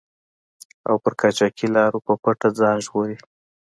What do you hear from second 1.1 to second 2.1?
قاچاقي لارو